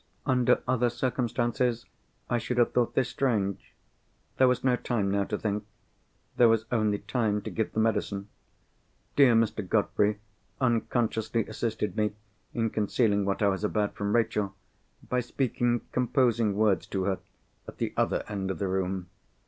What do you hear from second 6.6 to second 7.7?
only time to